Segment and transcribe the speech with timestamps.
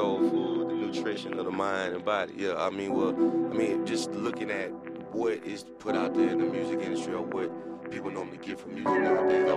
[0.00, 2.32] soul food, the nutrition of the mind and body.
[2.34, 4.70] Yeah, I mean, well, I mean, just looking at
[5.12, 8.74] what is put out there in the music industry or what people normally get from
[8.76, 9.49] music nowadays,